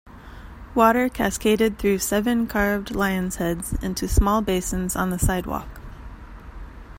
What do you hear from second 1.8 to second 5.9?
seven carved lion's heads into small basins on the sidewalk.